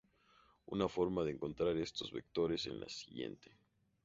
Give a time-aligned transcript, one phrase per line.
[0.77, 3.51] Una forma de encontrar estos vectores es la siguiente.